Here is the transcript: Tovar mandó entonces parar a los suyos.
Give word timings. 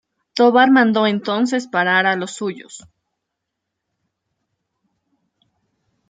Tovar 0.33 0.71
mandó 0.71 1.05
entonces 1.05 1.67
parar 1.67 2.07
a 2.07 2.15
los 2.15 2.31
suyos. 2.31 2.81